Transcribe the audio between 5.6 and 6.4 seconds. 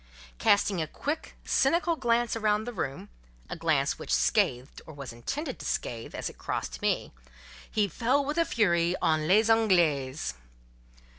scathe, as it